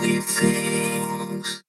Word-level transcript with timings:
many 0.00 0.20
things. 0.20 1.62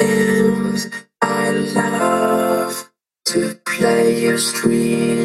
And 0.00 0.92
I 1.22 1.50
love 1.52 2.90
to 3.26 3.56
play 3.66 4.22
your 4.22 4.38
stream. 4.38 5.17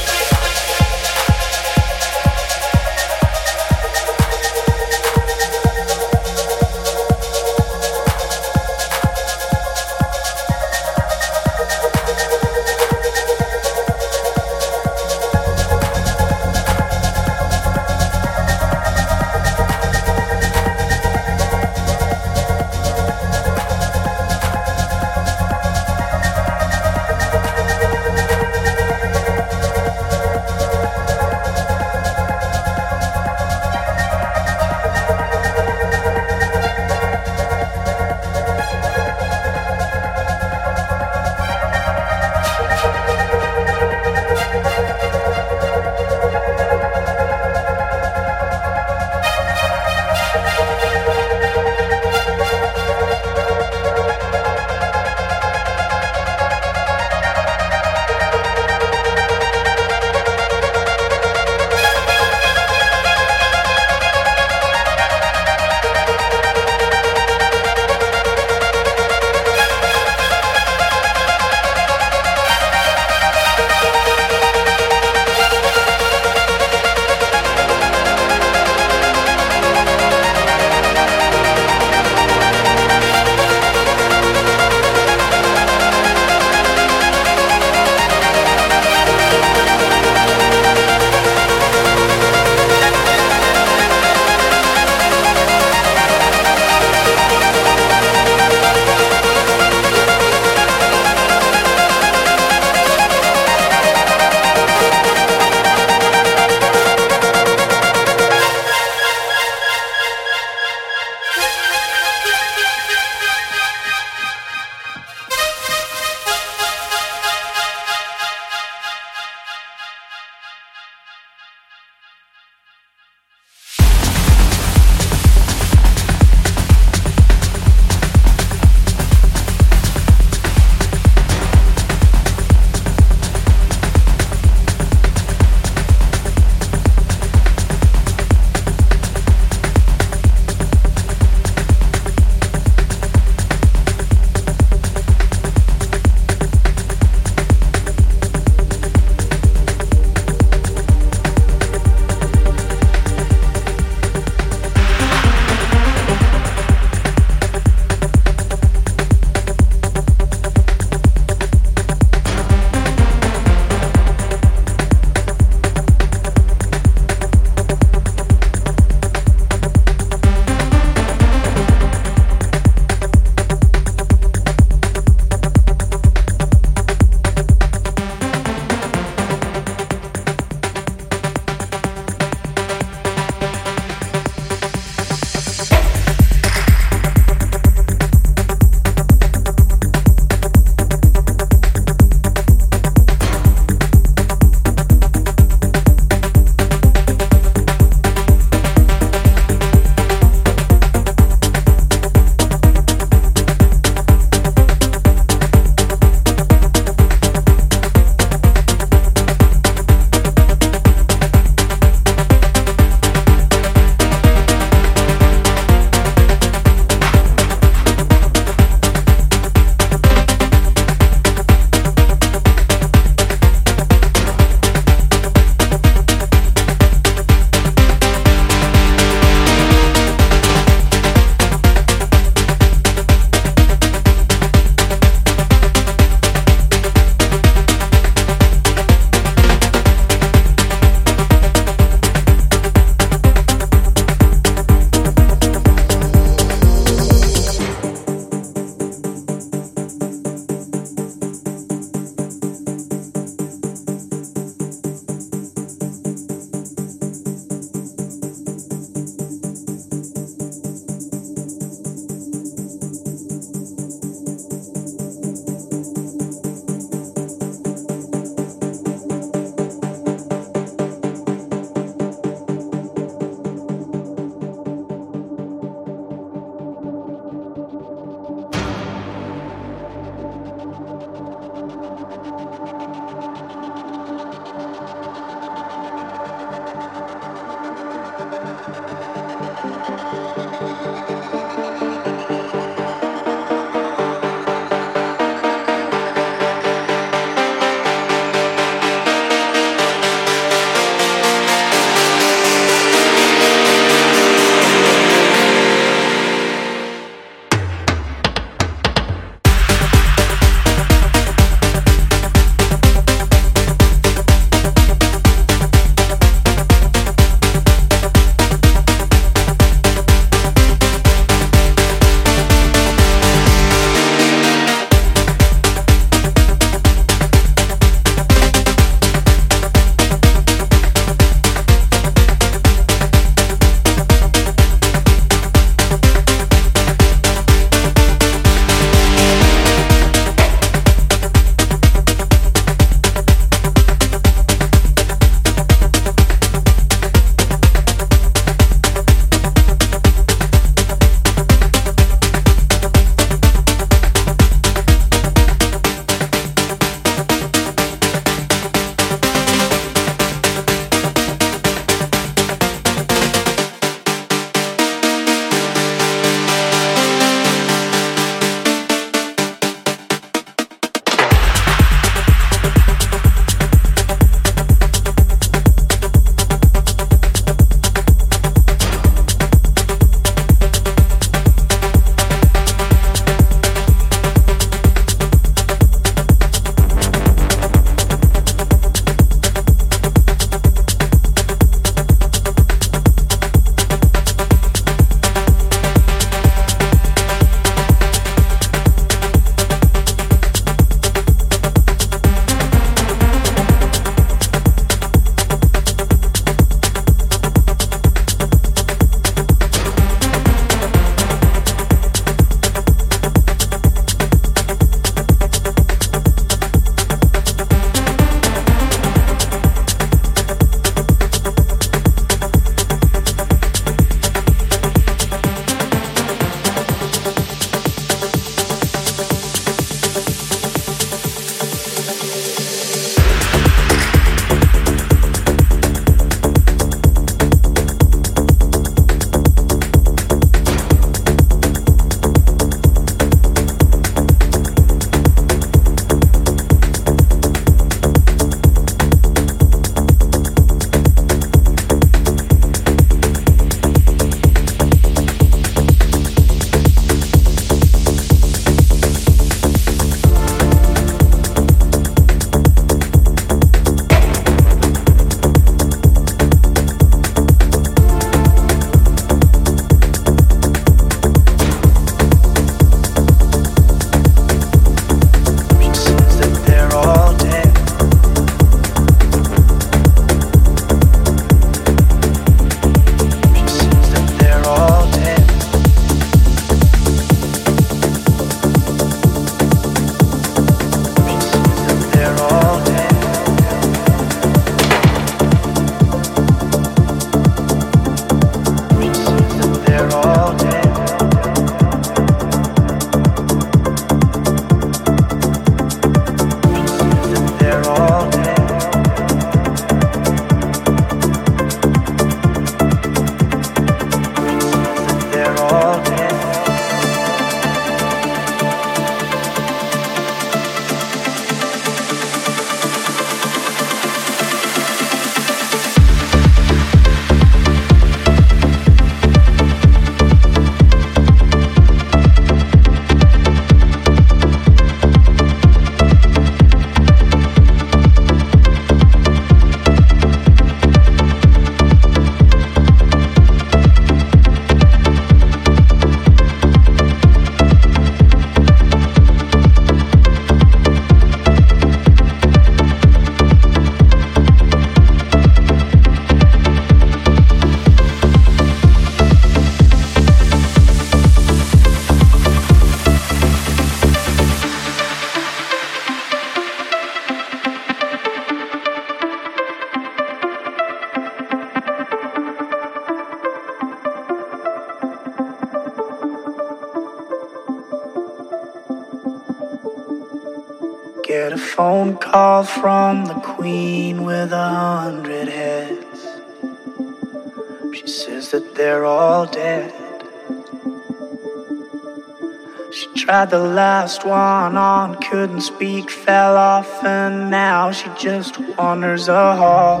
She 592.90 593.06
tried 593.14 593.50
the 593.50 593.58
last 593.58 594.24
one 594.24 594.76
on, 594.76 595.16
couldn't 595.16 595.60
speak, 595.60 596.10
fell 596.10 596.56
off, 596.56 597.04
and 597.04 597.50
now 597.50 597.90
she 597.92 598.08
just 598.18 598.58
wanders 598.76 599.28
a 599.28 599.56
hall, 599.56 600.00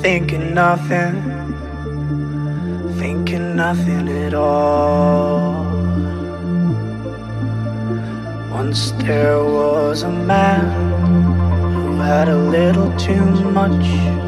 thinking 0.00 0.54
nothing, 0.54 1.14
thinking 2.98 3.54
nothing 3.54 4.08
at 4.08 4.32
all. 4.32 5.64
Once 8.50 8.92
there 8.92 9.44
was 9.44 10.04
a 10.04 10.10
man 10.10 10.64
who 11.74 12.00
had 12.00 12.28
a 12.28 12.38
little 12.38 12.90
too 12.96 13.24
much 13.50 14.27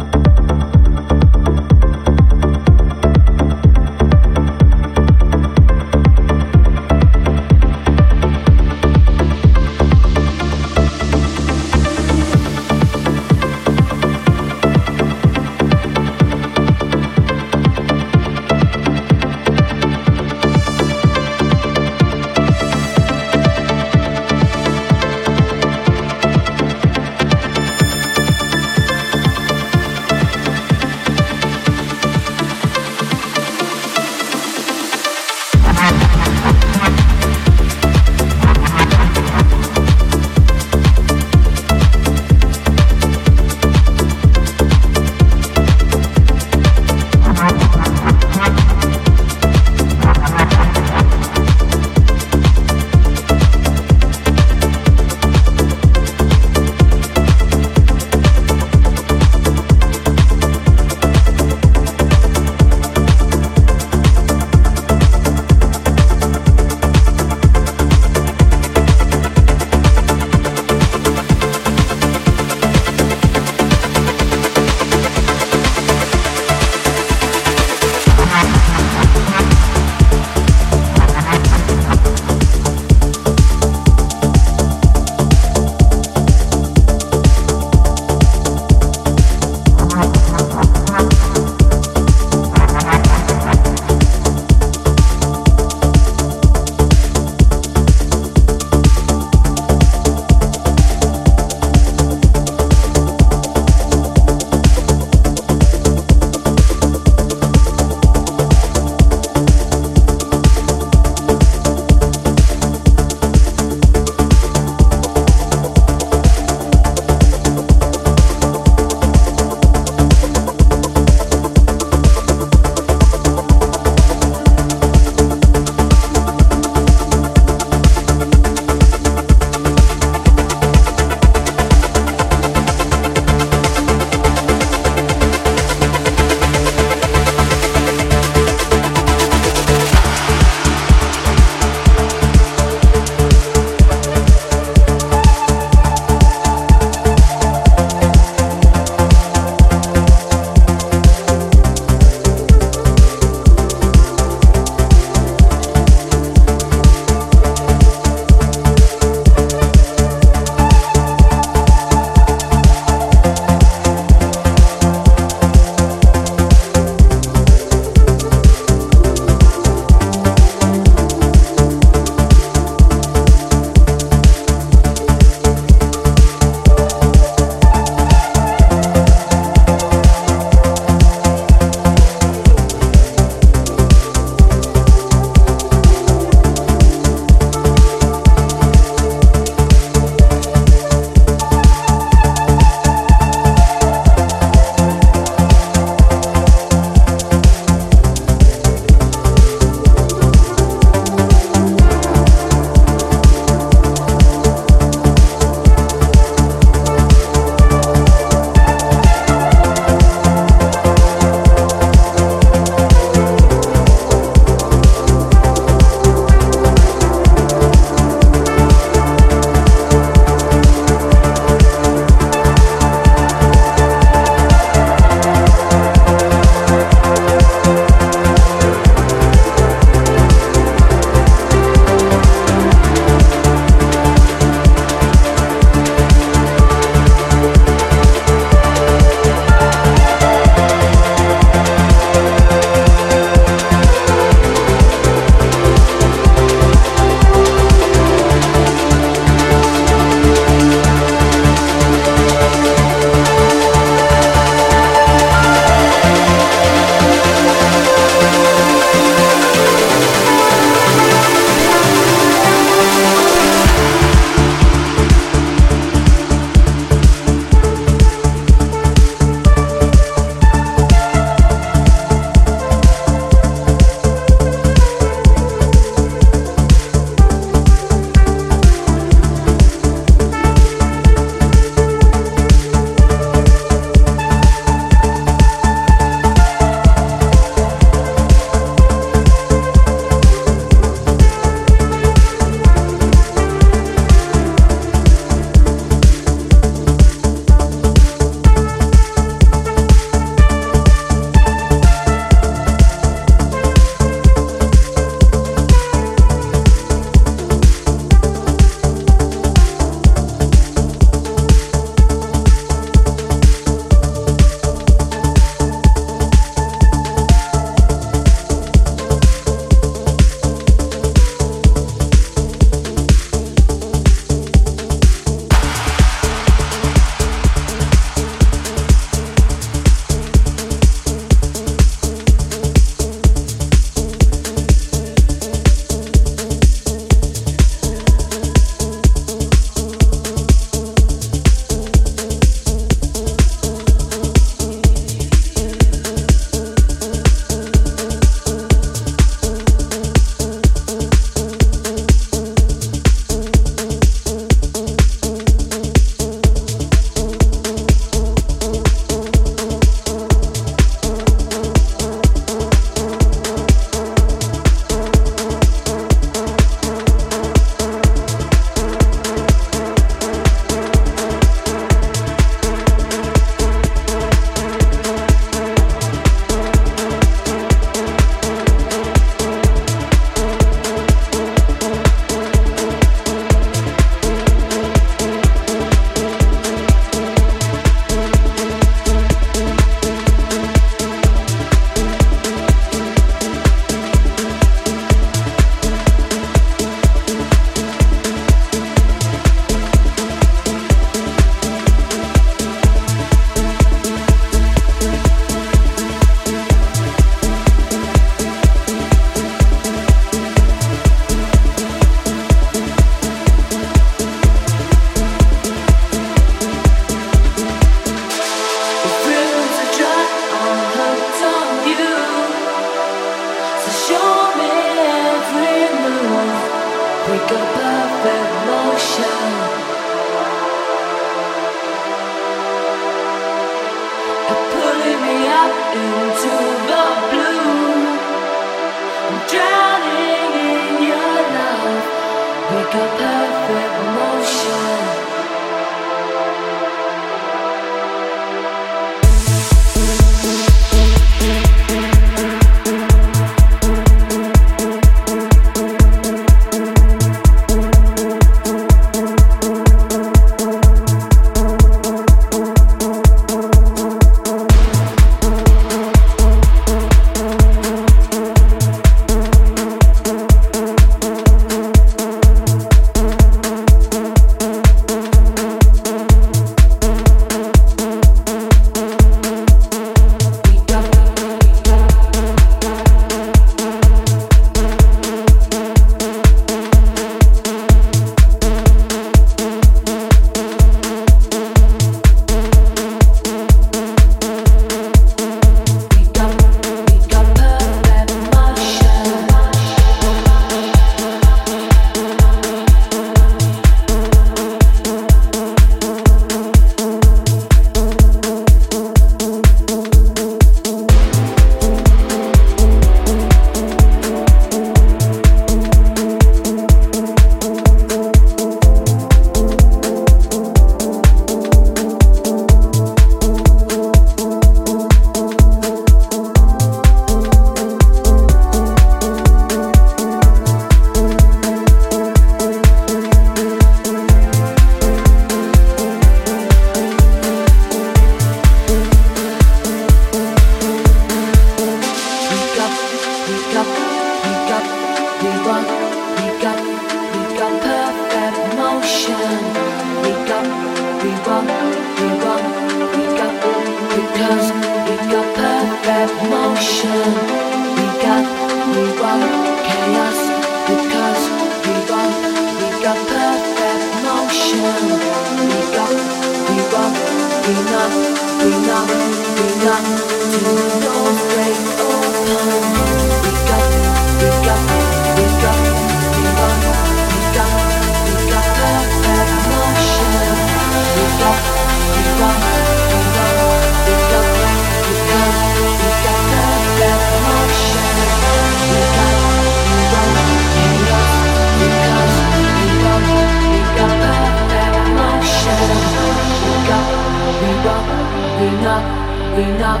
We 599.56 599.64
knock, 599.78 600.00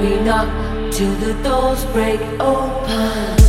we 0.00 0.20
knock 0.20 0.48
till 0.92 1.14
the 1.16 1.32
doors 1.42 1.84
break 1.86 2.20
open. 2.40 3.39